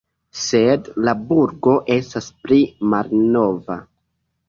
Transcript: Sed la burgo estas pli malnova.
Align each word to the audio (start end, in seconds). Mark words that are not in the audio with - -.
Sed 0.43 0.89
la 1.09 1.13
burgo 1.33 1.75
estas 1.99 2.33
pli 2.43 2.61
malnova. 2.97 3.83